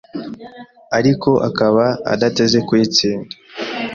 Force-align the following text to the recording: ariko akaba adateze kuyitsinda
ariko 0.97 1.29
akaba 1.47 1.85
adateze 2.13 2.57
kuyitsinda 2.67 3.33